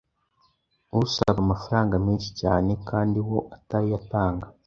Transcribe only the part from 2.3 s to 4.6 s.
cyane kandi wo utayatanga